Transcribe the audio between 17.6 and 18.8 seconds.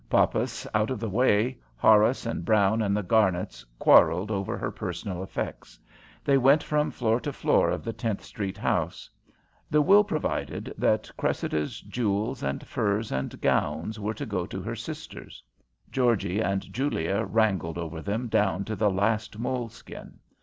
over them down to